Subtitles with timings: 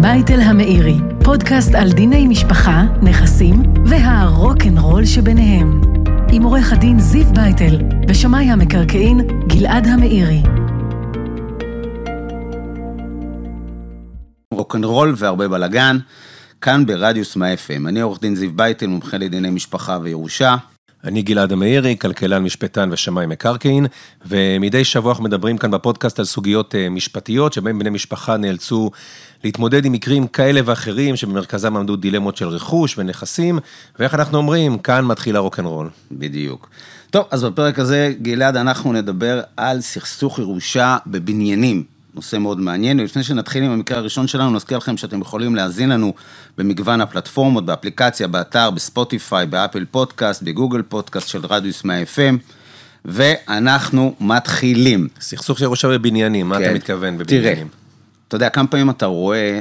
[0.00, 5.80] בייטל המאירי, פודקאסט על דיני משפחה, נכסים והרוקנרול שביניהם.
[6.32, 10.42] עם עורך הדין זיו בייטל ושמאי המקרקעין גלעד המאירי.
[14.70, 15.98] רוקנרול והרבה בלאגן,
[16.60, 17.88] כאן ברדיוס מאה FM.
[17.88, 20.56] אני עורך דין זיו בייטל, מומחה לדיני משפחה וירושה.
[21.04, 23.86] אני גלעד המאירי, כלכלן, משפטן ושמאי מקרקעין,
[24.26, 28.90] ומדי שבוע אנחנו מדברים כאן בפודקאסט על סוגיות אה, משפטיות, שבהם בני משפחה נאלצו
[29.44, 33.58] להתמודד עם מקרים כאלה ואחרים, שבמרכזם עמדו דילמות של רכוש ונכסים,
[33.98, 35.88] ואיך אנחנו אומרים, כאן מתחיל הרוקנרול.
[36.12, 36.68] בדיוק.
[37.10, 41.99] טוב, אז בפרק הזה, גלעד, אנחנו נדבר על סכסוך ירושה בבניינים.
[42.14, 46.14] נושא מאוד מעניין, ולפני שנתחיל עם המקרה הראשון שלנו, נזכיר לכם שאתם יכולים להאזין לנו
[46.58, 52.36] במגוון הפלטפורמות, באפליקציה, באתר, בספוטיפיי, באפל פודקאסט, בגוגל פודקאסט של רדיוס 100 FM,
[53.04, 55.08] ואנחנו מתחילים.
[55.20, 56.64] סכסוך של ירושה בבניינים, מה כן.
[56.64, 57.54] אתה מתכוון בבניינים?
[57.54, 57.64] תראה,
[58.28, 59.60] אתה יודע, כמה פעמים אתה רואה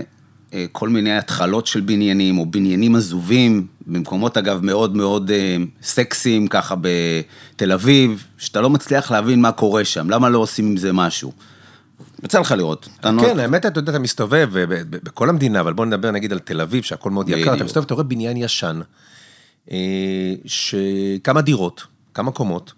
[0.53, 6.47] אה, כל מיני התחלות של בניינים, או בניינים עזובים, במקומות אגב מאוד מאוד אה, סקסיים,
[6.47, 10.94] ככה בתל אביב, שאתה לא מצליח להבין מה קורה שם, למה לא עושים עם זה
[10.94, 11.31] משהו.
[12.23, 12.89] יצא לך לראות.
[13.02, 16.61] כן, האמת, אתה יודע, אתה מסתובב ב- בכל המדינה, אבל בוא נדבר נגיד על תל
[16.61, 17.64] אביב, שהכל מאוד יקר, אתה.
[17.64, 18.81] מסתובב, אתה רואה בניין ישן,
[19.72, 19.78] אה,
[20.45, 21.83] שכמה דירות,
[22.14, 22.73] כמה קומות,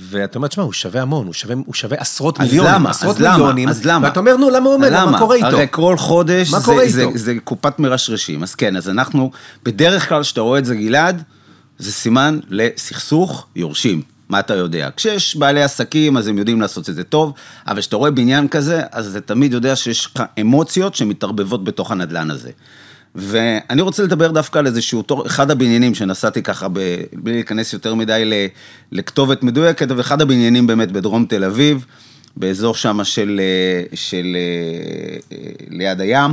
[0.00, 2.90] ואתה אומר, תשמע, הוא שווה המון, הוא שווה, הוא שווה עשרות אז מיליונים, למה?
[2.90, 3.22] עשרות אז?
[3.22, 4.08] מיליונים, אז למה?
[4.08, 5.46] ואתה אומר, נו, למה הוא עומד, מה קורה איתו?
[5.46, 7.18] הרי כל חודש זה, זה, איתו?
[7.18, 8.42] זה קופת מרשרשים.
[8.42, 9.30] אז כן, אז אנחנו,
[9.62, 11.22] בדרך כלל כשאתה רואה את זה, גלעד,
[11.78, 14.02] זה סימן לסכסוך יורשים.
[14.28, 14.88] מה אתה יודע?
[14.96, 17.32] כשיש בעלי עסקים, אז הם יודעים לעשות את זה טוב,
[17.66, 22.30] אבל כשאתה רואה בניין כזה, אז אתה תמיד יודע שיש לך אמוציות שמתערבבות בתוך הנדלן
[22.30, 22.50] הזה.
[23.14, 26.78] ואני רוצה לדבר דווקא על איזשהו תור, אחד הבניינים שנסעתי ככה, ב,
[27.12, 28.32] בלי להיכנס יותר מדי ל,
[28.92, 31.84] לכתובת מדויקת, אבל אחד הבניינים באמת בדרום תל אביב,
[32.36, 36.30] באזור שם של, אה, של אה, אה, ליד הים,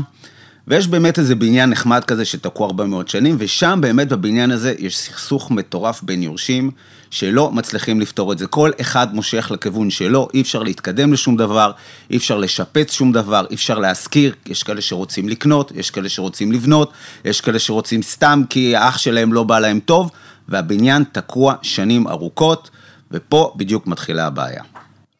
[0.67, 4.97] ויש באמת איזה בניין נחמד כזה שתקוע הרבה מאוד שנים, ושם באמת בבניין הזה יש
[4.97, 6.71] סכסוך מטורף בין יורשים,
[7.09, 8.47] שלא מצליחים לפתור את זה.
[8.47, 11.71] כל אחד מושך לכיוון שלו, אי אפשר להתקדם לשום דבר,
[12.09, 16.51] אי אפשר לשפץ שום דבר, אי אפשר להשכיר, יש כאלה שרוצים לקנות, יש כאלה שרוצים
[16.51, 16.91] לבנות,
[17.25, 20.11] יש כאלה שרוצים סתם כי האח שלהם לא בא להם טוב,
[20.49, 22.69] והבניין תקוע שנים ארוכות,
[23.11, 24.63] ופה בדיוק מתחילה הבעיה.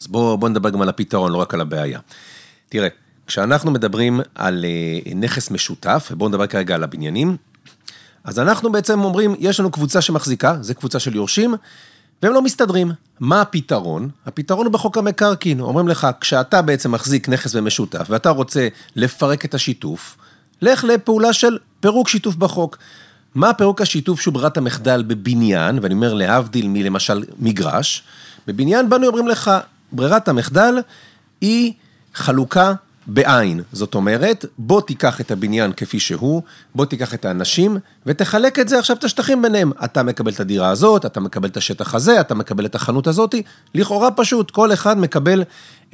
[0.01, 1.99] אז בואו בוא נדבר גם על הפתרון, לא רק על הבעיה.
[2.69, 2.87] תראה,
[3.27, 7.37] כשאנחנו מדברים על אה, נכס משותף, ובואו נדבר כרגע על הבניינים,
[8.23, 11.55] אז אנחנו בעצם אומרים, יש לנו קבוצה שמחזיקה, זו קבוצה של יורשים,
[12.23, 12.91] והם לא מסתדרים.
[13.19, 14.09] מה הפתרון?
[14.25, 15.59] הפתרון הוא בחוק המקרקעין.
[15.59, 20.17] אומרים לך, כשאתה בעצם מחזיק נכס במשותף, ואתה רוצה לפרק את השיתוף,
[20.61, 22.77] לך לפעולה של פירוק שיתוף בחוק.
[23.35, 28.03] מה פירוק השיתוף שהוא ברירת המחדל בבניין, ואני אומר להבדיל מלמשל מגרש,
[28.47, 29.51] בבניין באנו אומרים לך,
[29.91, 30.75] ברירת המחדל
[31.41, 31.73] היא
[32.13, 32.73] חלוקה
[33.07, 33.61] בעין.
[33.71, 36.41] זאת אומרת, בוא תיקח את הבניין כפי שהוא,
[36.75, 39.71] בוא תיקח את האנשים, ותחלק את זה עכשיו את השטחים ביניהם.
[39.83, 43.43] אתה מקבל את הדירה הזאת, אתה מקבל את השטח הזה, אתה מקבל את החנות הזאתי.
[43.75, 45.43] לכאורה פשוט, כל אחד מקבל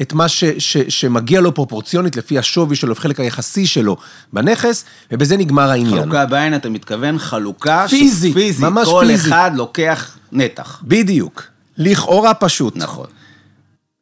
[0.01, 3.97] את מה ש, ש, שמגיע לו פרופורציונית לפי השווי שלו, החלק היחסי שלו
[4.33, 6.01] בנכס, ובזה נגמר העניין.
[6.01, 9.27] חלוקה בעין, אתה מתכוון חלוקה פיזית, פיזית, ממש כל פיזית.
[9.27, 10.81] אחד לוקח נתח.
[10.83, 11.43] בדיוק.
[11.77, 12.77] לכאורה פשוט.
[12.77, 13.07] נכון.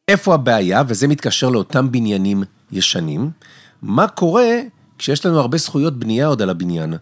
[0.08, 3.30] איפה הבעיה, וזה מתקשר לאותם בניינים ישנים,
[3.82, 4.60] מה קורה
[4.98, 6.94] כשיש לנו הרבה זכויות בנייה עוד על הבניין?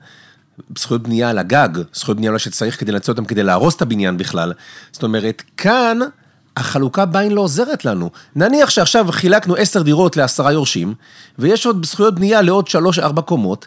[0.78, 4.16] זכויות בנייה על הגג, זכויות בנייה אולי שצריך כדי לנצל אותם כדי להרוס את הבניין
[4.16, 4.52] בכלל.
[4.92, 5.98] זאת אומרת, כאן
[6.56, 8.10] החלוקה בעין לא עוזרת לנו.
[8.36, 10.94] נניח שעכשיו חילקנו עשר דירות לעשרה יורשים,
[11.38, 13.66] ויש עוד זכויות בנייה לעוד שלוש-ארבע קומות,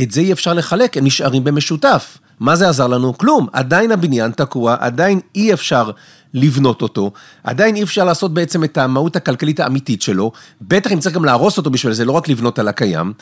[0.00, 2.18] את זה אי אפשר לחלק, הם נשארים במשותף.
[2.40, 3.18] מה זה עזר לנו?
[3.18, 3.46] כלום.
[3.52, 5.90] עדיין הבניין תקוע, עדיין אי אפשר
[6.34, 7.12] לבנות אותו,
[7.44, 11.58] עדיין אי אפשר לעשות בעצם את המהות הכלכלית האמיתית שלו, בטח אם צריך גם להרוס
[11.58, 13.12] אותו בשביל זה, לא רק לבנות על הקיים.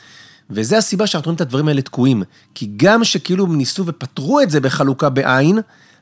[0.50, 2.23] וזה הסיבה שאנחנו רואים את הדברים האלה תקועים.
[2.55, 5.58] כי גם שכאילו ניסו ופתרו את זה בחלוקה בעין,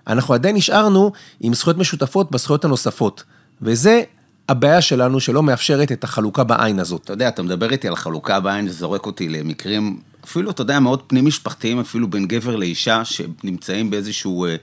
[0.07, 3.23] אנחנו עדיין נשארנו עם זכויות משותפות בזכויות הנוספות.
[3.63, 4.03] וזה
[4.49, 7.01] הבעיה שלנו שלא מאפשרת את החלוקה בעין הזאת.
[7.05, 10.81] אתה יודע, אתה מדבר איתי על חלוקה בעין, זה זורק אותי למקרים, אפילו, אתה יודע,
[10.81, 14.57] מאוד פנים משפחתיים, אפילו בין גבר לאישה, שנמצאים באיזשהו אה,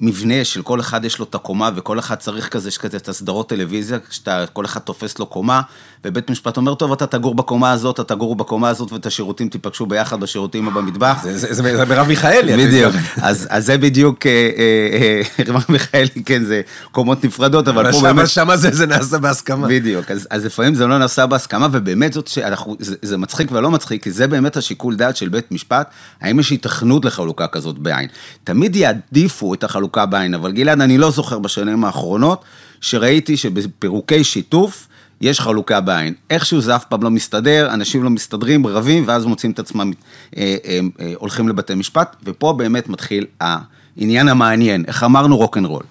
[0.00, 3.08] מבנה של כל אחד יש לו את הקומה, וכל אחד צריך כזה, יש כזה את
[3.08, 5.60] הסדרות טלוויזיה, שאתה, כל אחד תופס לו קומה,
[6.04, 9.86] ובית משפט אומר, טוב, אתה תגור בקומה הזאת, אתה תגור בקומה הזאת, ואת השירותים תיפגשו
[9.86, 11.18] ביחד בשירותים או במטבח.
[11.22, 12.66] זה- מרב מיכאלי.
[12.66, 12.94] בדיוק.
[13.16, 16.60] אז זה בדיוק, אה, אה, אה, מרב מיכאלי, כן, זה
[16.92, 18.28] קומות נפרדות, אבל אבל פה באמת...
[18.28, 19.68] שמה זה נעשה בהסכמה.
[19.68, 24.02] בדיוק, אז, לפעמים זה לא נעשה בהסכמה, ובאמת זאת שאנחנו, זה, זה מצחיק ולא מצחיק,
[24.02, 25.90] כי זה באמת השיקול דעת של בית משפט,
[26.20, 28.08] האם יש היתכנות לחלוקה כזאת בעין.
[28.44, 32.44] תמיד יעדיפו את החלוקה בעין, אבל גלעד, אני לא זוכר בשנים האחרונות,
[32.80, 34.88] שראיתי שבפירוקי שיתוף,
[35.20, 36.14] יש חלוקה בעין.
[36.30, 39.92] איכשהו זה אף פעם לא מסתדר, אנשים לא מסתדרים, רבים, ואז מוצאים את עצמם
[40.36, 45.82] אה, אה, אה, הולכים לבתי משפט, ופה באמת מתחיל העניין המעניין, איך אמרנו רוקנרול.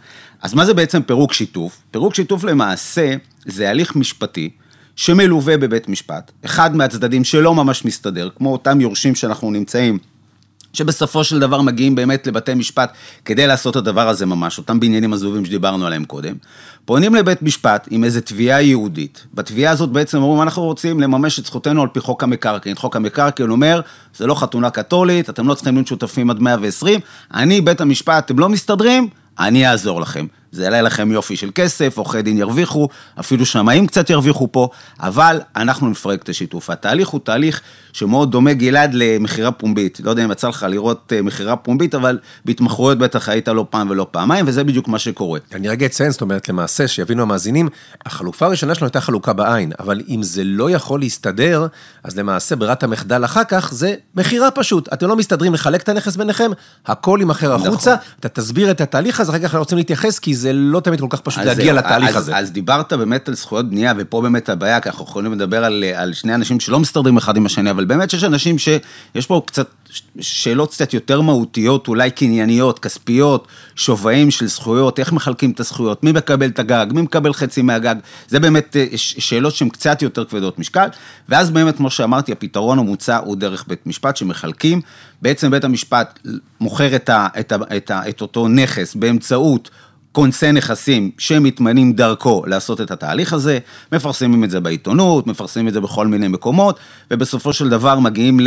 [0.42, 1.78] אז מה זה בעצם פירוק שיתוף?
[1.92, 3.16] פירוק שיתוף למעשה
[3.46, 4.50] זה הליך משפטי
[4.96, 6.32] שמלווה בבית משפט.
[6.46, 9.98] אחד מהצדדים שלא ממש מסתדר, כמו אותם יורשים שאנחנו נמצאים,
[10.74, 12.94] שבסופו של דבר מגיעים באמת לבתי משפט
[13.26, 16.36] כדי לעשות את הדבר הזה ממש, אותם בניינים עזובים שדיברנו עליהם קודם.
[16.86, 19.26] פונים לבית משפט עם איזו תביעה יהודית.
[19.34, 22.76] בתביעה הזאת בעצם אומרים, אנחנו רוצים לממש את זכותנו על פי חוק המקרקעין.
[22.76, 23.82] חוק המקרקעין אומר,
[24.16, 27.00] זה לא חתונה קתולית, אתם לא צריכים להיות שותפים עד 120,
[27.34, 29.08] אני, בית המשפט, אתם לא מסתדרים,
[29.40, 30.26] אני אעזור לכם.
[30.58, 32.88] זה יעלה לכם יופי של כסף, עורכי דין ירוויחו,
[33.20, 34.70] אפילו שמאים קצת ירוויחו פה,
[35.00, 36.70] אבל אנחנו נפרק את השיתוף.
[36.70, 37.62] התהליך הוא תהליך
[37.94, 40.00] שמאוד דומה, גלעד, למכירה פומבית.
[40.04, 43.90] לא יודע אם יצא לך לראות אה, מכירה פומבית, אבל בהתמחרויות בטח היית לא פעם
[43.90, 45.40] ולא פעמיים, וזה בדיוק מה שקורה.
[45.54, 47.70] אני רגע אציין, זאת אומרת, למעשה, שיבינו המאזינים,
[48.06, 51.68] החלופה הראשונה שלנו הייתה חלוקה בעין, אבל אם זה לא יכול להסתדר,
[52.04, 54.94] אז למעשה ברירת המחדל אחר כך זה מכירה פשוט.
[54.94, 56.52] אתם לא מסתדרים לחלק את הנכס ביניכם,
[56.86, 60.47] הכל יימכר החוצה, אתה תסביר את התהליך הזה, אחר כך אנחנו רוצים להתייחס, כי זה
[60.54, 62.38] לא תמיד כל כך פשוט להגיע זהו, לתהליך אז, הזה.
[62.38, 66.14] אז דיברת באמת על זכויות בנייה, ופה באמת הבעיה, כי אנחנו יכולים לדבר על, על
[66.14, 69.68] שני אנשים שלא מסתדרים אחד עם השני, אבל באמת שיש אנשים שיש פה קצת
[70.20, 76.12] שאלות קצת יותר מהותיות, אולי קנייניות, כספיות, שווים של זכויות, איך מחלקים את הזכויות, מי
[76.12, 77.96] מקבל את הגג, מי מקבל חצי מהגג,
[78.28, 80.88] זה באמת אה, שאלות שהן קצת יותר כבדות משקל,
[81.30, 84.82] ואז באמת, כמו שאמרתי, הפתרון המוצע הוא דרך בית משפט שמחלקים,
[85.22, 86.20] בעצם בית המשפט
[86.60, 89.70] מוכר את, ה, את, ה, את, ה, את אותו נכס באמצעות
[90.18, 93.60] כונסי נכסים שמתמנים דרכו לעשות את התהליך הזה,
[93.92, 96.80] מפרסמים את זה בעיתונות, מפרסמים את זה בכל מיני מקומות,
[97.12, 98.40] ובסופו של דבר מגיעים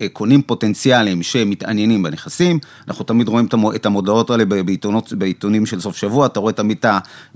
[0.00, 2.58] לקונים פוטנציאליים שמתעניינים בנכסים.
[2.88, 6.52] אנחנו תמיד רואים את המו- את המודעות האלה בעיתונות, בעיתונים של סוף שבוע, אתה רואה
[6.52, 6.86] תמיד את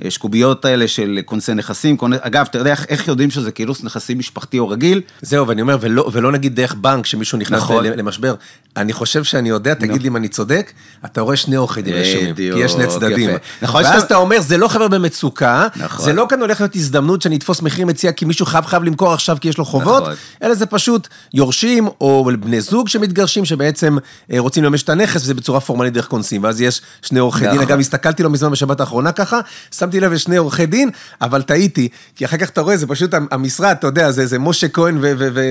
[0.04, 1.96] השקוביות האלה של כונסי נכסים.
[1.96, 5.00] כונס- אגב, אתה יודע איך, יודעים שזה כינוס נכסים משפחתי או רגיל?
[5.22, 7.84] זהו, ואני אומר, ולא, ולא נגיד דרך בנק שמישהו נכנס נכון.
[7.86, 8.34] למשבר.
[8.76, 10.72] אני חושב שאני יודע, תגיד לי אם אני צודק,
[11.04, 13.30] אתה רואה שני עורכי דין רשומים, כי יש שני צדדים.
[13.30, 13.38] יפה.
[13.62, 16.04] נכון ואז שאתה- אתה אומר, זה לא חבר במצוקה, נכון.
[16.04, 19.12] זה לא כאן הולך להיות הזדמנות שאני אתפוס מחיר מציע כי מישהו חייב חייב למכור
[19.12, 20.14] עכשיו כי יש לו חובות, נכון.
[20.42, 23.96] אלא זה פשוט יורשים או בני זוג שמתגרשים שבעצם
[24.32, 27.50] אה, רוצים לממש את הנכס וזה בצורה פורמלית דרך כונסים, ואז יש שני עורכי דין,
[27.50, 27.62] נכון.
[27.62, 29.40] אגב, הסתכלתי לא מזמן בשבת האחרונה ככה,
[29.78, 30.90] שמתי לב לשני עורכי דין,
[31.20, 34.69] אבל טעיתי, כי אחר כך אתה רואה, זה פשוט המשרד, אתה יודע, זה, זה משה
[34.69, 34.98] כהן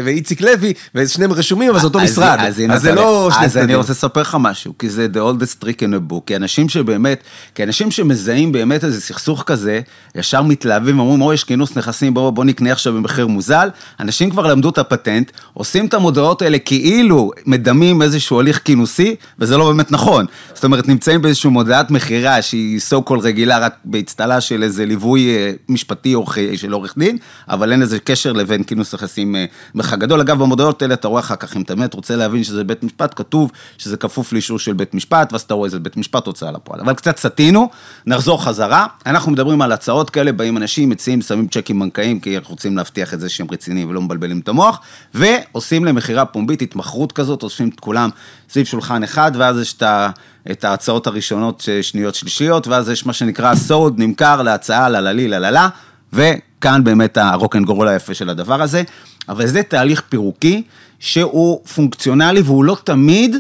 [0.04, 3.64] ואיציק לוי, ושניהם רשומים, אבל זה אותו משרד, אז, אז זה לא שני אז אני
[3.64, 3.78] צדדים.
[3.78, 7.24] רוצה לספר לך משהו, כי זה the oldest trick in a book, כי אנשים שבאמת,
[7.56, 9.80] כי אנשים שמזהים באמת איזה סכסוך כזה,
[10.16, 13.70] ישר מתלהבים ואומרים, או, יש כינוס נכסים, בואו בוא נקנה עכשיו במחיר מוזל,
[14.00, 19.58] אנשים כבר למדו את הפטנט, עושים את המודעות האלה כאילו מדמים איזשהו הליך כינוסי, וזה
[19.58, 20.26] לא באמת נכון.
[20.54, 25.36] זאת אומרת, נמצאים באיזושהי מודעת מכירה שהיא so called רגילה, רק באצטלה של איזה ליווי
[25.36, 26.16] אה, משפטי
[26.56, 27.18] של עורך דין,
[27.50, 29.46] אבל אין לזה קשר לבין כינוס נכסים אה,
[29.76, 30.22] מרחק גדול.
[30.22, 33.14] אגב, במודעות האלה אתה רואה אחר כך, אם אתה באמת רוצה להבין שזה בית משפט,
[33.16, 36.80] כתוב שזה כפוף לאישור של בית משפט, ואז אתה רואה איזה בית משפט הוצאה לפועל.
[36.80, 37.70] אבל קצת סטינו,
[38.06, 38.86] נחזור חזרה.
[39.06, 43.14] אנחנו מדברים על הצעות כאלה, באים אנשים, מציעים, שמים צ'קים בנקאיים, כי אנחנו רוצים להבטיח
[43.14, 44.80] את זה שהם רציניים ולא מבלבלים את המוח,
[45.14, 48.10] ועושים להם מכירה פומבית, התמחרות כזאת, אוספים את כולם
[48.50, 50.10] סביב שולחן אחד, ואז יש את ה...
[50.52, 55.70] את ההצעות הראשונות, שניות שלישיות, ואז יש מה שנקרא סוד, נמכר להצעה, לללי, לללה,
[56.14, 58.84] וכאן באמת הרוקנגרול היפה של הדבר הזה.
[59.30, 60.64] אבל זה תהליך פירוקי
[61.00, 63.36] שהוא פונקציונלי והוא לא תמיד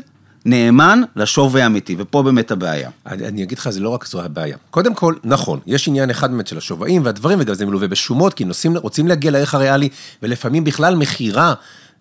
[0.45, 2.89] נאמן לשווי האמיתי, ופה באמת הבעיה.
[3.05, 4.57] אני, אני אגיד לך, זה לא רק זו הבעיה.
[4.71, 8.45] קודם כל, נכון, יש עניין אחד באמת של השווים והדברים, וגם זה מלווה בשומות, כי
[8.45, 9.89] נוסעים, רוצים להגיע לערך הריאלי,
[10.23, 11.53] ולפעמים בכלל מכירה.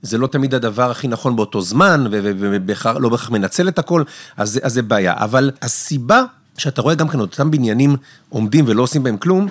[0.05, 4.03] זה לא תמיד הדבר הכי נכון באותו זמן, ולא בהכרח מנצל את הכל,
[4.37, 5.15] אז, אז זה בעיה.
[5.17, 6.23] אבל הסיבה
[6.59, 7.97] שאתה רואה גם כאן אותם בניינים
[8.29, 9.49] עומדים ולא עושים בהם כלום,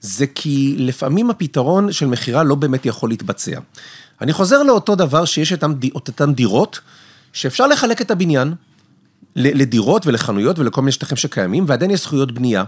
[0.00, 3.60] זה כי לפעמים הפתרון של מכירה לא באמת יכול להתבצע.
[4.20, 5.64] אני חוזר לאותו דבר שיש את
[5.94, 6.80] אותם דירות,
[7.32, 8.54] שאפשר לחלק את הבניין
[9.36, 12.64] לדירות ולחנויות ולכל מיני שטחים שקיימים, ועדיין יש זכויות בנייה.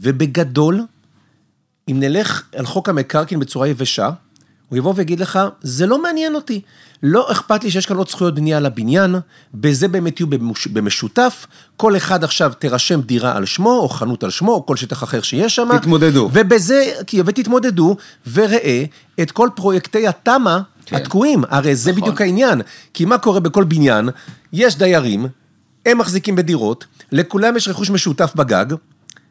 [0.00, 0.80] ובגדול,
[1.90, 4.10] אם נלך על חוק המקרקעין בצורה יבשה,
[4.70, 6.60] הוא יבוא ויגיד לך, זה לא מעניין אותי.
[7.02, 9.14] לא אכפת לי שיש כאן עוד זכויות בנייה על הבניין,
[9.54, 10.66] בזה באמת יהיו במש...
[10.66, 11.46] במשותף,
[11.76, 15.22] כל אחד עכשיו תירשם דירה על שמו, או חנות על שמו, או כל שטח אחר
[15.22, 15.68] שיש שם.
[15.78, 16.30] תתמודדו.
[16.32, 16.92] ובזה,
[17.24, 17.96] ותתמודדו,
[18.32, 18.84] וראה
[19.20, 20.96] את כל פרויקטי התמ"א כן.
[20.96, 21.44] התקועים.
[21.50, 22.02] הרי זה נכון.
[22.02, 22.60] בדיוק העניין.
[22.94, 24.08] כי מה קורה בכל בניין?
[24.52, 25.26] יש דיירים,
[25.86, 28.66] הם מחזיקים בדירות, לכולם יש רכוש משותף בגג,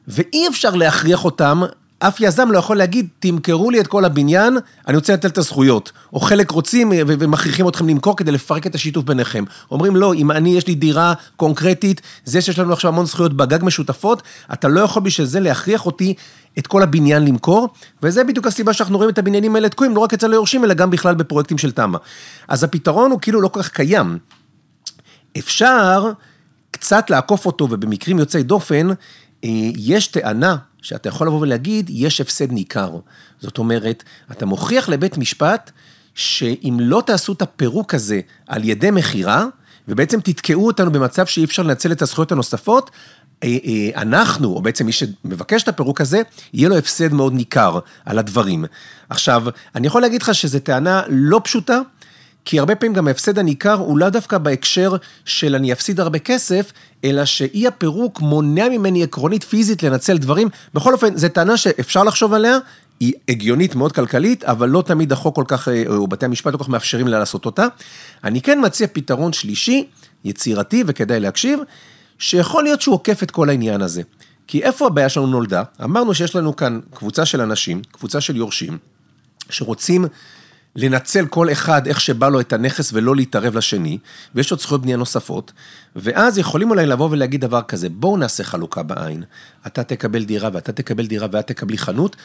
[0.08, 1.62] ואי אפשר להכריח אותם,
[2.00, 5.92] אף יזם לא יכול להגיד, תמכרו לי את כל הבניין, אני רוצה לתת את הזכויות.
[6.14, 9.44] או חלק רוצים ומכריחים אתכם למכור כדי לפרק את השיתוף ביניכם.
[9.72, 13.60] אומרים, לא, אם אני, יש לי דירה קונקרטית, זה שיש לנו עכשיו המון זכויות בגג
[13.64, 16.14] משותפות, אתה לא יכול בשביל זה להכריח אותי
[16.60, 17.70] את כל הבניין למכור,
[18.04, 20.90] וזה בדיוק הסיבה שאנחנו רואים את הבניינים האלה תקועים, לא רק אצל היורשים, אלא גם
[20.90, 21.98] בכלל בפרויקטים של תמ"א.
[22.48, 24.18] אז הפתרון הוא כאילו לא כל כך קיים.
[25.38, 26.12] אפשר
[26.72, 28.90] קצת לעקוף אותו, ובמקרים יוצאי דופן,
[29.44, 32.98] אה, יש טענה שאתה יכול לבוא ולהגיד, יש הפסד ניכר.
[33.40, 35.72] זאת אומרת, אתה מוכיח לבית משפט
[36.16, 39.46] שאם לא תעשו את הפירוק הזה על ידי מכירה,
[39.88, 42.92] ובעצם תתקעו אותנו במצב שאי אפשר לנצל את הזכויות הנוספות,
[43.44, 46.22] אה, אה, אנחנו, או בעצם מי שמבקש את הפירוק הזה,
[46.54, 48.66] יהיה לו הפסד מאוד ניכר על הדברים.
[49.10, 49.44] עכשיו,
[49.76, 51.80] אני יכול להגיד לך שזו טענה לא פשוטה,
[52.50, 56.72] כי הרבה פעמים גם ההפסד הניכר הוא לאו דווקא בהקשר של אני אפסיד הרבה כסף,
[57.04, 60.50] אלא שאי הפירוק מונע ממני עקרונית פיזית לנצל דברים.
[60.74, 62.58] בכל אופן, זו טענה שאפשר לחשוב עליה,
[63.00, 66.64] היא הגיונית מאוד כלכלית, אבל לא תמיד החוק כל כך, אה, או בתי המשפט כל
[66.64, 67.68] כך מאפשרים לה לעשות אותה.
[68.24, 69.88] אני כן מציע פתרון שלישי,
[70.26, 71.60] יצירתי וכדאי להקשיב,
[72.20, 74.02] שיכול להיות שהוא עוקף את כל העניין הזה.
[74.48, 75.64] כי איפה הבעיה שלנו נולדה?
[75.84, 78.78] אמרנו שיש לנו כאן קבוצה של אנשים, קבוצה של יורשים,
[79.50, 80.06] שרוצים
[80.76, 83.98] לנצל כל אחד איך שבא לו את הנכס ולא להתערב לשני,
[84.36, 85.52] ויש עוד זכויות בנייה נוספות,
[85.96, 89.24] ואז יכולים אולי לבוא ולהגיד דבר כזה, בואו נעשה חלוקה בעין,
[89.68, 92.16] אתה תקבל דירה ואתה תקבל דירה ואת תקבלי חנות,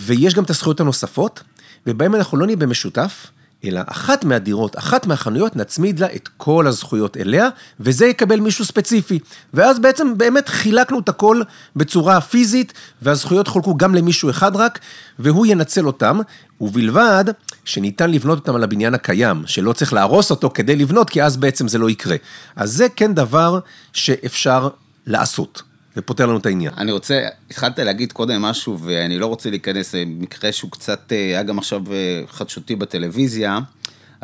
[0.00, 1.42] ויש גם את הזכויות הנוספות,
[1.86, 3.26] ובהם אנחנו לא נהיה במשותף,
[3.64, 7.48] אלא אחת מהדירות, אחת מהחנויות, נצמיד לה את כל הזכויות אליה,
[7.80, 9.18] וזה יקבל מישהו ספציפי.
[9.54, 11.42] ואז בעצם באמת חילקנו את הכל
[11.76, 14.78] בצורה פיזית, והזכויות חולקו גם למישהו אחד רק,
[15.18, 16.20] והוא ינצל אותם,
[16.60, 17.24] ובלבד
[17.64, 21.68] שניתן לבנות אותם על הבניין הקיים, שלא צריך להרוס אותו כדי לבנות, כי אז בעצם
[21.68, 22.16] זה לא יקרה.
[22.56, 23.58] אז זה כן דבר
[23.92, 24.68] שאפשר
[25.06, 25.62] לעשות.
[25.96, 26.72] ופותר לנו את העניין.
[26.76, 31.58] אני רוצה, התחלת להגיד קודם משהו, ואני לא רוצה להיכנס, מקרה שהוא קצת, היה גם
[31.58, 33.58] עכשיו אה, חדשותי בטלוויזיה.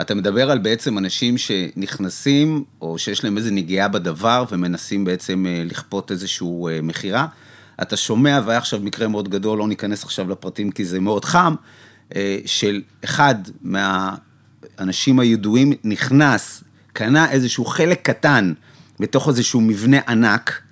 [0.00, 5.62] אתה מדבר על בעצם אנשים שנכנסים, או שיש להם איזו נגיעה בדבר, ומנסים בעצם אה,
[5.64, 7.26] לכפות איזושהי אה, מכירה.
[7.82, 11.54] אתה שומע, והיה עכשיו מקרה מאוד גדול, לא ניכנס עכשיו לפרטים כי זה מאוד חם,
[12.46, 18.52] של אחד מהאנשים הידועים נכנס, קנה איזשהו חלק קטן
[19.00, 20.62] בתוך איזשהו מבנה ענק,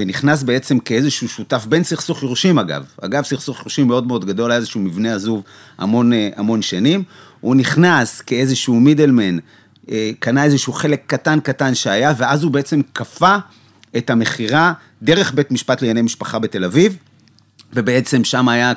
[0.00, 4.58] ונכנס בעצם כאיזשהו שותף, בין סכסוך יורשים אגב, אגב סכסוך יורשים מאוד מאוד גדול, היה
[4.58, 5.42] איזשהו מבנה עזוב
[5.78, 7.02] המון, המון שנים,
[7.40, 9.38] הוא נכנס כאיזשהו מידלמן,
[10.18, 13.36] קנה איזשהו חלק קטן קטן שהיה, ואז הוא בעצם כפה
[13.96, 16.96] את המכירה דרך בית משפט לענייני משפחה בתל אביב,
[17.72, 18.72] ובעצם שם היה,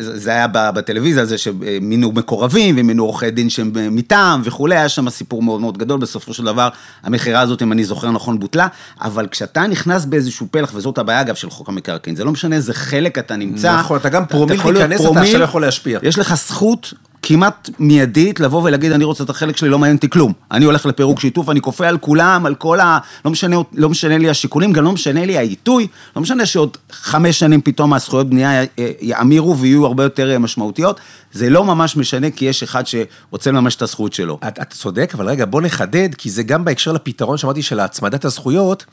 [0.00, 5.42] זה היה בטלוויזיה, זה שמינו מקורבים ומינו עורכי דין שהם מטעם וכולי, היה שם סיפור
[5.42, 6.68] מאוד מאוד גדול, בסופו של דבר
[7.02, 8.66] המכירה הזאת, אם אני זוכר נכון, בוטלה,
[9.00, 12.74] אבל כשאתה נכנס באיזשהו פלח, וזאת הבעיה אגב של חוק המקרקעין, זה לא משנה איזה
[12.74, 13.78] חלק אתה נמצא.
[13.78, 15.98] נכון, אתה גם פרומיל תיכנס, אתה עכשיו יכול להשפיע.
[16.02, 20.10] יש לך זכות כמעט מיידית לבוא ולהגיד, אני רוצה את החלק שלי, לא מעניין אותי
[20.10, 20.32] כלום.
[20.50, 22.98] אני הולך לפירוק שיתוף, אני כופה על כולם, על כל ה...
[23.24, 27.38] לא משנה, לא משנה לי השיקולים, גם לא משנה לי העיתוי, לא משנה שעוד חמש
[27.38, 28.64] שנים פתאום הזכויות בנייה
[29.00, 31.00] יאמירו ויהיו הרבה יותר משמעותיות.
[31.32, 34.38] זה לא ממש משנה, כי יש אחד שרוצה לממש את הזכות שלו.
[34.48, 38.84] אתה צודק, אבל רגע, בוא נחדד, כי זה גם בהקשר לפתרון שאמרתי של הצמדת הזכויות,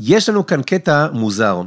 [0.00, 1.62] יש לנו כאן קטע מוזר.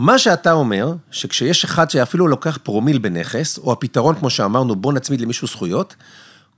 [0.00, 5.20] מה שאתה אומר, שכשיש אחד שאפילו לוקח פרומיל בנכס, או הפתרון, כמו שאמרנו, בוא נצמיד
[5.20, 5.94] למישהו זכויות,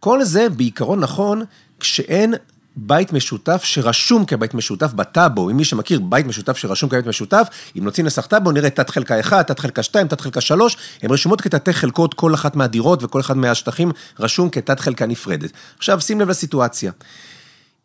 [0.01, 1.43] כל זה בעיקרון נכון
[1.81, 2.35] כשאין
[2.77, 7.85] בית משותף שרשום כבית משותף בטאבו, אם מי שמכיר בית משותף שרשום כבית משותף, אם
[7.85, 11.41] נוציא נסח טאבו, נראה תת חלקה 1, תת חלקה 2, תת חלקה 3, הן רשומות
[11.41, 15.51] כתתי חלקות, כל אחת מהדירות וכל אחד מהשטחים רשום כתת חלקה נפרדת.
[15.79, 16.93] עכשיו, שים לב לסיטואציה.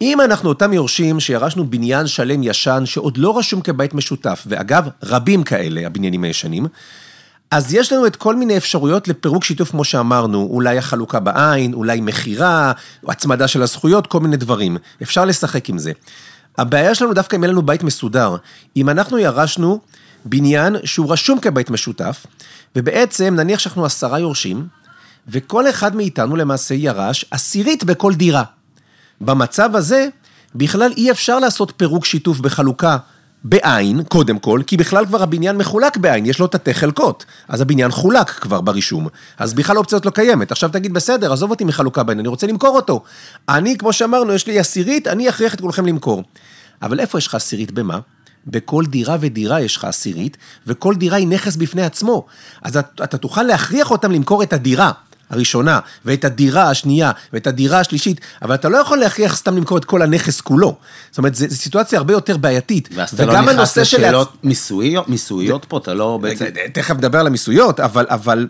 [0.02, 5.44] אם אנחנו אותם יורשים שירשנו בניין שלם ישן שעוד לא רשום כבית משותף, ואגב, רבים
[5.44, 6.68] כאלה, הבניינים הישנים,
[7.52, 12.02] אז יש לנו את כל מיני אפשרויות לפירוק שיתוף, כמו שאמרנו, אולי החלוקה בעין, אולי
[12.02, 12.72] מכירה,
[13.08, 14.78] הצמדה של הזכויות, כל מיני דברים.
[15.02, 15.92] אפשר לשחק עם זה.
[16.58, 18.36] הבעיה שלנו דווקא אם אין לנו בית מסודר.
[18.76, 19.80] אם אנחנו ירשנו
[20.26, 22.26] בניין שהוא רשום כבית משותף,
[22.76, 24.68] ובעצם נניח שאנחנו עשרה יורשים,
[25.28, 28.44] וכל אחד מאיתנו למעשה ירש עשירית בכל דירה.
[29.22, 30.08] במצב הזה,
[30.56, 32.98] בכלל אי אפשר לעשות פירוק שיתוף בחלוקה
[33.44, 37.92] בעין, קודם כל, כי בכלל כבר הבניין מחולק בעין, יש לו תתי חלקות, אז הבניין
[37.92, 39.08] חולק כבר ברישום,
[39.38, 40.52] אז בכלל האופציה הזאת לא קיימת.
[40.52, 43.04] עכשיו תגיד, בסדר, עזוב אותי מחלוקה בעין, אני רוצה למכור אותו.
[43.50, 46.24] אני, כמו שאמרנו, יש לי עשירית, אני אכריח את כולכם למכור.
[46.82, 48.00] אבל איפה יש לך עשירית במה?
[48.48, 52.26] בכל דירה ודירה יש לך עשירית, וכל דירה היא נכס בפני עצמו.
[52.62, 54.92] אז אתה, אתה תוכל להכריח אותם למכור את הדירה.
[55.30, 59.86] הראשונה, ואת הדירה השנייה, ואת הדירה השלישית, אבל אתה לא יכול להכריח סתם למכור את
[59.86, 60.76] כל הנכס כולו.
[61.10, 62.90] זאת אומרת, זו סיטואציה הרבה יותר בעייתית.
[62.96, 64.48] ואז אתה לא נכנס לשאלות של...
[64.48, 66.46] מיסויות, מיסויות פה, אתה לא בעצם...
[66.74, 68.48] תכף נדבר על המיסויות, אבל, אבל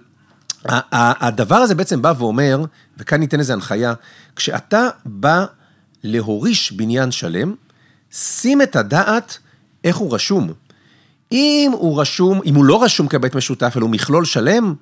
[0.91, 2.63] הדבר הזה בעצם בא ואומר,
[2.97, 3.93] וכאן ניתן איזו הנחיה,
[4.35, 5.45] כשאתה בא
[6.03, 7.55] להוריש בניין שלם,
[8.11, 9.37] שים את הדעת
[9.83, 10.53] איך הוא רשום.
[11.31, 14.73] אם הוא רשום, אם הוא לא רשום כבית משותף, אלא הוא מכלול שלם,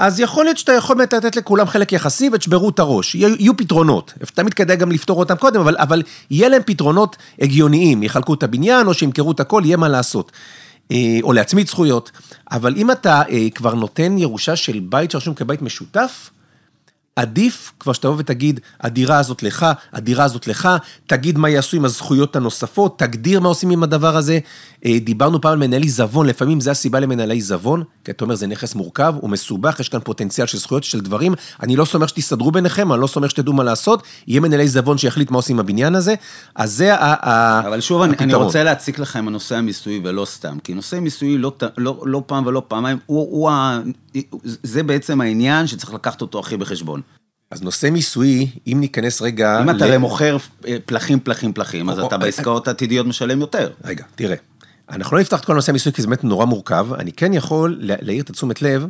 [0.00, 3.14] אז יכול להיות שאתה יכול באמת לתת לכולם חלק יחסי ותשברו את הראש.
[3.14, 4.14] יהיו, יהיו פתרונות.
[4.34, 8.02] תמיד כדאי גם לפתור אותם קודם, אבל, אבל יהיה להם פתרונות הגיוניים.
[8.02, 10.32] יחלקו את הבניין או שימכרו את הכל, יהיה מה לעשות.
[10.92, 12.10] אה, או להצמיד זכויות.
[12.50, 16.30] אבל אם אתה אה, כבר נותן ירושה של בית שרשום כבית משותף,
[17.16, 20.68] עדיף כבר שתבוא ותגיד, הדירה הזאת לך, הדירה הזאת לך,
[21.06, 24.38] תגיד מה יעשו עם הזכויות הנוספות, תגדיר מה עושים עם הדבר הזה.
[24.84, 28.46] אה, דיברנו פעם על מנהל עיזבון, לפעמים זה הסיבה למנהלי עיזבון, כי אתה אומר, זה
[28.46, 32.50] נכס מורכב, הוא מסובך, יש כאן פוטנציאל של זכויות, של דברים, אני לא סומך שתסתדרו
[32.50, 35.94] ביניכם, אני לא סומך שתדעו מה לעשות, יהיה מנהלי עיזבון שיחליט מה עושים עם הבניין
[35.94, 36.14] הזה,
[36.54, 37.66] אז זה הפתרון.
[37.66, 38.30] אבל שוב, הפתרון.
[38.30, 42.22] אני רוצה להציק לך עם הנושא המיסוי ולא סתם, כי נושא מיסוי לא, לא, לא
[42.26, 43.50] פעם ולא פעמיים, הוא, הוא,
[44.62, 47.00] זה בעצם העניין שצריך לקחת אותו הכי בחשבון.
[47.50, 49.62] אז נושא מיסויי, אם ניכנס רגע...
[49.62, 53.70] אם אתה הרי מוכר אה, פלחים, פלחים, פלחים, אז אתה בעסקאות עתידיות משלם יותר.
[53.84, 54.36] רגע, תראה.
[54.90, 56.86] אנחנו לא נפתח את כל נושא המיסוי כי זה באמת נורא מורכב.
[56.98, 58.86] אני כן יכול להעיר את התשומת לב,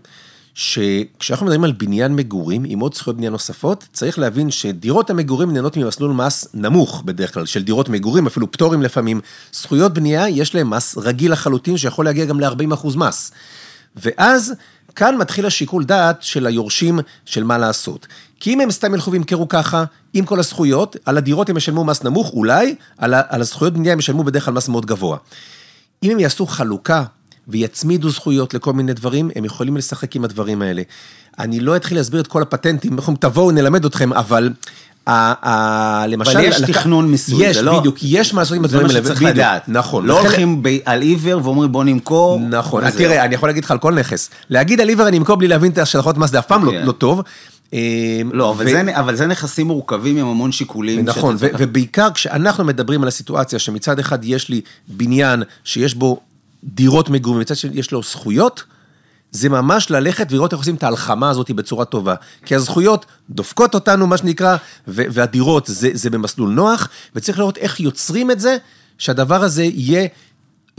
[0.54, 5.76] שכשאנחנו מדברים על בניין מגורים עם עוד זכויות בנייה נוספות, צריך להבין שדירות המגורים נהנות
[5.76, 9.20] ממסלול מס נמוך בדרך כלל, של דירות מגורים, אפילו פטורים לפעמים.
[9.52, 13.32] זכויות בנייה, יש להם מס רגיל לחלוטין, שיכול להגיע גם ל-40% מס.
[13.96, 14.52] ואז
[14.94, 18.06] כאן מתחיל השיקול דעת של היורשים של מה לעשות.
[18.40, 22.04] כי אם הם סתם ילכו וימכרו ככה, עם כל הזכויות, על הדירות הם ישלמו מס
[22.04, 25.16] נמוך, אולי, על, על הזכויות בנייה הם ישלמו בדרך כלל מס מאוד גבוה.
[26.02, 27.04] אם הם יעשו חלוקה
[27.48, 30.82] ויצמידו זכויות לכל מיני דברים, הם יכולים לשחק עם הדברים האלה.
[31.38, 34.50] אני לא אתחיל להסביר את כל הפטנטים, אנחנו תבואו, נלמד אתכם, אבל
[36.08, 36.38] למשל...
[36.38, 37.78] אבל יש תכנון מיסוי, יש, לא...
[37.78, 38.94] בדיוק, יש מה לעשות עם הדברים האלה.
[38.94, 39.68] זה מה שצריך לדעת.
[39.68, 40.06] נכון.
[40.06, 42.40] לא הולכים על עיוור ואומרים בוא נמכור.
[42.40, 42.90] נכון.
[42.90, 44.30] תראה, אני יכול להגיד לך על כל נכס.
[44.50, 46.86] להגיד על עיוור אני אמכור בלי להבין את השלכות מס זה אף פעם לא, כן.
[46.86, 47.22] לא טוב.
[48.32, 48.70] לא, אבל, ו...
[48.70, 51.04] זה, אבל זה נכסים מורכבים עם המון שיקולים.
[51.04, 56.20] נכון, ו- ובעיקר כשאנחנו מדברים על הסיטואציה שמצד אחד יש לי בניין שיש בו
[56.64, 58.64] דירות מגורים, ומצד שני יש לו זכויות,
[59.30, 62.14] זה ממש ללכת ולראות איך עושים את ההלחמה הזאת בצורה טובה.
[62.44, 64.56] כי הזכויות דופקות אותנו, מה שנקרא,
[64.86, 68.56] והדירות זה, זה במסלול נוח, וצריך לראות איך יוצרים את זה,
[68.98, 70.06] שהדבר הזה יהיה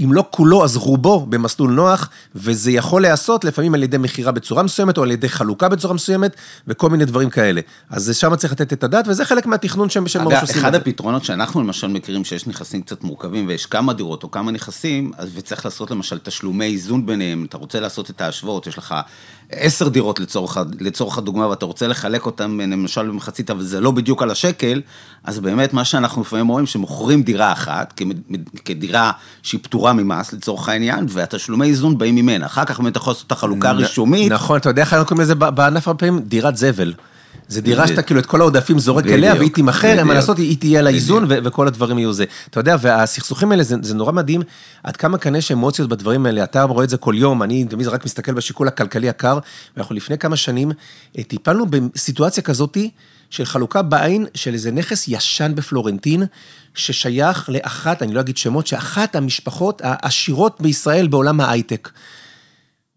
[0.03, 4.63] אם לא כולו, אז רובו במסלול נוח, וזה יכול להיעשות לפעמים על ידי מכירה בצורה
[4.63, 6.35] מסוימת, או על ידי חלוקה בצורה מסוימת,
[6.67, 7.61] וכל מיני דברים כאלה.
[7.89, 10.57] אז שם צריך לתת את הדעת, וזה חלק מהתכנון שהם מראש עושים.
[10.57, 15.11] אחד הפתרונות שאנחנו למשל מכירים, שיש נכסים קצת מורכבים, ויש כמה דירות או כמה נכסים,
[15.33, 18.95] וצריך לעשות למשל תשלומי איזון ביניהם, אתה רוצה לעשות את ההשוות, יש לך
[19.51, 24.21] עשר דירות לצורך, לצורך הדוגמה, ואתה רוצה לחלק אותן למשל במחצית, אבל זה לא בדיוק
[24.21, 24.81] על השקל,
[25.23, 28.01] אז באמת מה שאנחנו לפעמים רואים, שמוכרים דירה אחת,
[28.65, 29.11] כדירה
[29.43, 32.45] שהיא פטורה ממס לצורך העניין, והתשלומי איזון באים ממנה.
[32.45, 34.31] אחר כך באמת אתה יכול לעשות את החלוקה הרישומית.
[34.31, 36.19] נכון, אתה יודע איך אנחנו קוראים לזה בענף הרבה פעמים?
[36.19, 36.93] דירת זבל.
[37.51, 40.57] זה דירה שאתה כאילו את כל העודפים זורק אליה, והיא תימכר, אין מה לעשות, היא
[40.57, 42.25] תהיה לאיזון, וכל הדברים יהיו זה.
[42.49, 44.41] אתה יודע, והסכסוכים האלה, זה נורא מדהים,
[44.83, 47.87] עד כמה כאן יש אמוציות בדברים האלה, אתה רואה את זה כל יום, אני תמיד
[47.87, 49.39] רק מסתכל בשיקול הכלכלי הקר,
[49.75, 50.71] ואנחנו לפני כמה שנים
[51.17, 52.89] אה, טיפלנו בסיטואציה כזאתי,
[53.29, 56.23] של חלוקה בעין של איזה נכס ישן בפלורנטין,
[56.75, 61.89] ששייך לאחת, אני לא אגיד שמות, שאחת המשפחות העשירות בישראל בעולם ההייטק.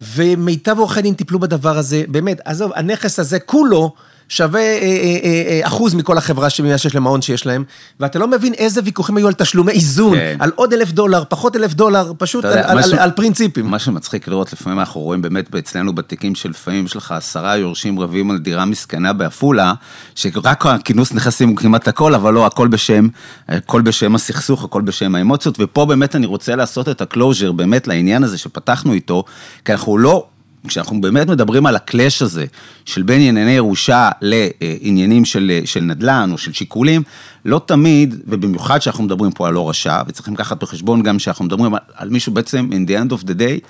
[0.01, 3.95] ומיטב עורכי דין טיפלו בדבר הזה, באמת, עזוב, הנכס הזה כולו
[4.29, 7.65] שווה אה, אה, אה, אחוז מכל החברה שיש להם ההון שיש להם,
[8.01, 10.37] ואתה לא מבין איזה ויכוחים היו על תשלומי איזון, כן.
[10.39, 13.67] על עוד אלף דולר, פחות אלף דולר, פשוט על, על, על, על פרינציפים.
[13.67, 18.31] מה שמצחיק לראות, לפעמים אנחנו רואים באמת אצלנו בתיקים שלפעמים יש לך עשרה יורשים רבים
[18.31, 19.73] על דירה מסכנה בעפולה,
[20.15, 23.09] שרק הכינוס נכסים הוא כמעט הכל, אבל לא, הכל בשם,
[23.49, 27.87] הכל בשם הסכסוך, הכל בשם האמוציות, ופה באמת אני רוצה לעשות את ה closure באמת
[27.87, 29.25] לעניין הזה שפתחנו איתו,
[29.65, 30.27] כי אנחנו לא...
[30.69, 32.45] כשאנחנו באמת מדברים על הקלאש הזה,
[32.85, 37.03] של בין ענייני ירושה לעניינים של, של נדל"ן או של שיקולים,
[37.45, 41.75] לא תמיד, ובמיוחד שאנחנו מדברים פה על לא רשע, וצריכים לקחת בחשבון גם שאנחנו מדברים
[41.75, 43.67] על, על מישהו בעצם, in the end of the day,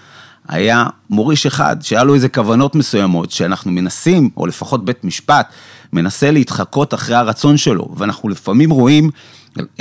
[0.48, 5.46] היה מוריש אחד, שהיה לו איזה כוונות מסוימות, שאנחנו מנסים, או לפחות בית משפט,
[5.92, 9.10] מנסה להתחקות אחרי הרצון שלו, ואנחנו לפעמים רואים אה,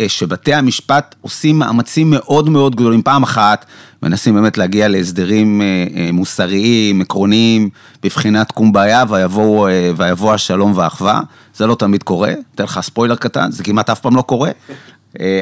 [0.08, 3.02] שבתי המשפט עושים מאמצים מאוד מאוד גדולים.
[3.02, 3.66] פעם אחת
[4.04, 7.70] מנסים באמת להגיע להסדרים אה, אה, מוסריים, עקרוניים,
[8.04, 11.22] בבחינת קומביה, ויבוא, ויבוא השלום והאחווה.
[11.56, 14.52] זה לא תמיד קורה, אתן לך ספוילר קטן, זה כמעט אף פעם לא קורה.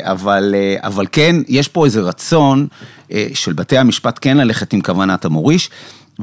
[0.01, 2.67] אבל, אבל כן, יש פה איזה רצון
[3.33, 5.69] של בתי המשפט כן ללכת עם כוונת המוריש.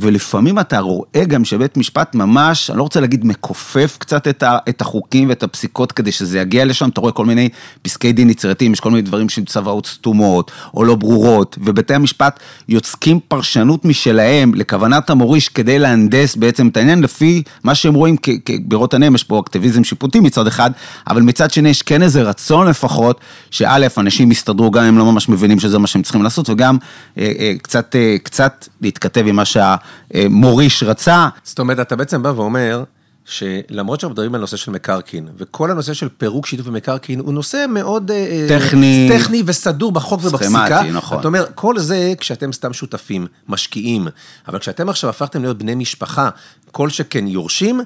[0.00, 4.58] ולפעמים אתה רואה גם שבית משפט ממש, אני לא רוצה להגיד מכופף קצת את, ה,
[4.68, 7.48] את החוקים ואת הפסיקות כדי שזה יגיע לשם, אתה רואה כל מיני
[7.82, 12.40] פסקי דין יצירתיים, יש כל מיני דברים של צוואות סתומות או לא ברורות, ובתי המשפט
[12.68, 18.94] יוצקים פרשנות משלהם לכוונת המוריש כדי להנדס בעצם את העניין לפי מה שהם רואים כבירות
[18.94, 20.70] הנם, יש פה אקטיביזם שיפוטי מצד אחד,
[21.06, 25.28] אבל מצד שני יש כן איזה רצון לפחות, שא', אנשים יסתדרו גם אם לא ממש
[25.28, 26.76] מבינים שזה מה שהם צריכים לעשות, וגם
[27.18, 29.76] אה, אה, קצת, אה, קצת להתכתב עם מה שה...
[30.30, 31.28] מוריש רצה.
[31.44, 32.84] זאת אומרת, אתה בעצם בא ואומר,
[33.28, 37.64] שלמרות שאנחנו מדברים על נושא של מקרקעין, וכל הנושא של פירוק שיתוף במקרקעין הוא נושא
[37.68, 38.10] מאוד...
[38.10, 39.10] אה, טכני.
[39.18, 40.82] טכני וסדור בחוק ובפסיקה.
[40.92, 41.18] נכון.
[41.18, 44.08] אתה אומר, כל זה כשאתם סתם שותפים, משקיעים,
[44.48, 46.28] אבל כשאתם עכשיו הפכתם להיות בני משפחה,
[46.72, 47.80] כל שכן יורשים,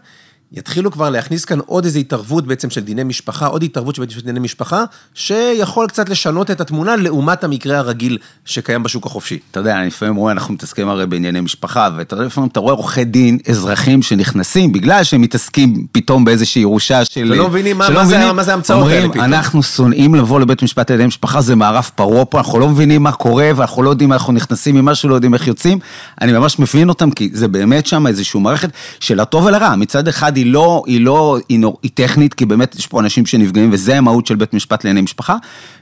[0.54, 4.40] יתחילו כבר להכניס כאן עוד איזו התערבות בעצם של דיני משפחה, עוד התערבות של דיני
[4.40, 4.84] משפחה,
[5.14, 9.38] שיכול קצת לשנות את התמונה לעומת המקרה הרגיל שקיים בשוק החופשי.
[9.50, 12.74] אתה יודע, אני לפעמים רואה, אנחנו מתעסקים הרי בענייני משפחה, ואתה יודע, לפעמים אתה רואה
[12.74, 17.32] עורכי דין אזרחים שנכנסים, בגלל שהם מתעסקים פתאום באיזושהי ירושה של...
[17.32, 19.24] ולא מבינים מה, מה, זה, מה זה המצאות האלה פתאום.
[19.24, 23.12] אנחנו שונאים לבוא לבית משפט ידי משפחה, זה מערב פרוע פה, אנחנו לא מבינים מה
[23.12, 25.78] קורה, ואנחנו לא יודעים אנחנו נכנסים ממשהו, לא יודעים איך יוצאים.
[26.20, 29.76] אני ממש מבין אותם, כי זה באמת שם איזושהי מערכת של הטוב ולרע.
[29.76, 33.26] מצד אחד היא לא, היא לא, היא, נור, היא טכנית, כי באמת יש פה אנשים
[33.26, 35.36] שנפגעים, וזה המהות של בית משפט לענייני משפחה.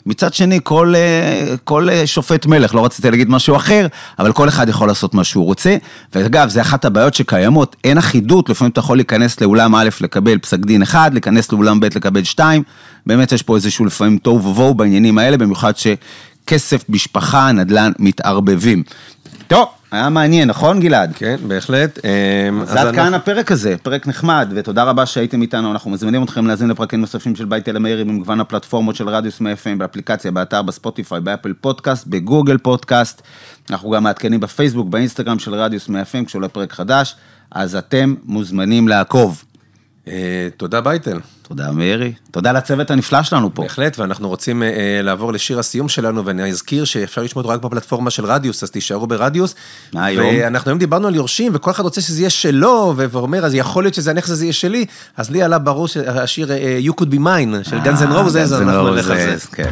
[0.06, 3.86] מצד שני, כל, אה, כל אה, שופט מלך, לא רציתי להגיד משהו אחר,
[4.18, 5.76] אבל כל אחד יכול לעשות מה שהוא רוצה.
[6.14, 10.58] ואגב, זה אחת הבעיות שקיימות, אין אחידות, לפעמים אתה יכול להיכנס לאולם א' לקבל פסק
[10.58, 12.62] דין אחד, להיכנס לאולם ב' לקבל שתיים.
[13.06, 18.82] באמת יש פה איזשהו לפעמים תוהו ובוהו בעניינים האלה, במיוחד שכסף, משפחה, נדל"ן מתערבבים.
[19.48, 19.79] טוב.
[19.90, 21.12] היה מעניין, נכון גלעד?
[21.14, 21.98] כן, בהחלט.
[22.04, 26.46] אמ, אז עד כאן הפרק הזה, פרק נחמד, ותודה רבה שהייתם איתנו, אנחנו מזמינים אתכם
[26.46, 31.20] להאזין לפרקים נוספים של בייטל המאירי במגוון הפלטפורמות של רדיוס מאה FM, באפליקציה, באתר, בספוטיפיי,
[31.20, 33.22] באפל פודקאסט, בגוגל פודקאסט,
[33.70, 37.16] אנחנו גם מעדכנים בפייסבוק, באינסטגרם של רדיוס מאה FM כשעולה פרק חדש,
[37.52, 39.44] אז אתם מוזמנים לעקוב.
[40.08, 41.20] אה, תודה בייטל.
[41.42, 43.62] תודה מאירי, תודה לצוות הנפלא שלנו פה.
[43.62, 48.10] בהחלט, ואנחנו רוצים אה, לעבור לשיר הסיום שלנו, ואני אזכיר שאפשר לשמוע אותו רק בפלטפורמה
[48.10, 49.54] של רדיוס, אז תישארו ברדיוס.
[49.92, 50.26] מה היום?
[50.26, 53.94] ואנחנו היום דיברנו על יורשים, וכל אחד רוצה שזה יהיה שלו, ואומר, אז יכול להיות
[53.94, 54.86] שזה הנכס הזה יהיה שלי,
[55.16, 59.10] אז לי היה ברור שהשיר אה, You could be mine, של אנד רוזז, אנחנו נלך
[59.10, 59.46] על זה.
[59.52, 59.70] כן.